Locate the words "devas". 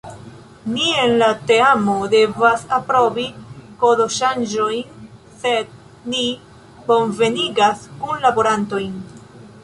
2.13-2.63